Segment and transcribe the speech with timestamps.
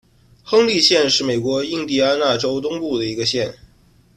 [0.43, 3.53] 亨利县是美国印地安纳州东部的一个县。